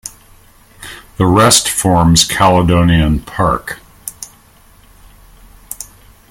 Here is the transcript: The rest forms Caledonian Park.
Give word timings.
The 1.17 1.27
rest 1.27 1.69
forms 1.69 2.23
Caledonian 2.25 3.19
Park. 3.19 3.77